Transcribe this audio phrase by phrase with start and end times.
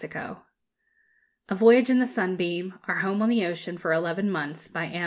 [1.47, 4.99] A VOYAGE IN THE 'SUNBEAM' Our Home on fhe Ocean for Eleven Months by MRS.